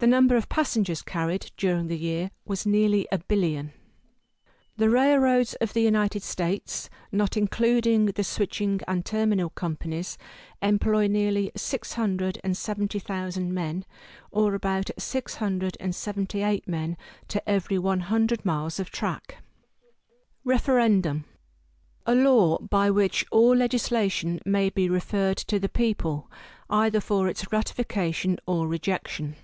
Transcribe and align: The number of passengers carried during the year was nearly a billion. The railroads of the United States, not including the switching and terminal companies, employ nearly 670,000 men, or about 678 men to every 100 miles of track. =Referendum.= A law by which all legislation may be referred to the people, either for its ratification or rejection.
The 0.00 0.06
number 0.06 0.36
of 0.36 0.48
passengers 0.48 1.02
carried 1.02 1.50
during 1.56 1.88
the 1.88 1.98
year 1.98 2.30
was 2.44 2.64
nearly 2.64 3.08
a 3.10 3.18
billion. 3.18 3.72
The 4.76 4.88
railroads 4.88 5.54
of 5.54 5.72
the 5.72 5.82
United 5.82 6.22
States, 6.22 6.88
not 7.10 7.36
including 7.36 8.06
the 8.06 8.22
switching 8.22 8.80
and 8.86 9.04
terminal 9.04 9.50
companies, 9.50 10.16
employ 10.62 11.08
nearly 11.08 11.50
670,000 11.56 13.52
men, 13.52 13.84
or 14.30 14.54
about 14.54 14.88
678 14.96 16.68
men 16.68 16.96
to 17.26 17.48
every 17.50 17.76
100 17.76 18.44
miles 18.44 18.78
of 18.78 18.90
track. 18.92 19.38
=Referendum.= 20.44 21.24
A 22.06 22.14
law 22.14 22.58
by 22.60 22.88
which 22.88 23.26
all 23.32 23.56
legislation 23.56 24.38
may 24.46 24.70
be 24.70 24.88
referred 24.88 25.38
to 25.38 25.58
the 25.58 25.68
people, 25.68 26.30
either 26.70 27.00
for 27.00 27.26
its 27.26 27.50
ratification 27.50 28.38
or 28.46 28.68
rejection. 28.68 29.34